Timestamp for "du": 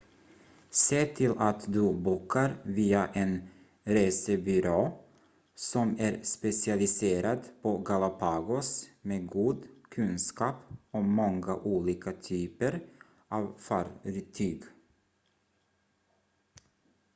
1.73-1.93